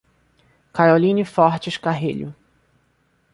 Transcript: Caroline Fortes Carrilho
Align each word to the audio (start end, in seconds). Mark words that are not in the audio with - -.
Caroline 0.73 1.23
Fortes 1.23 1.77
Carrilho 1.79 2.33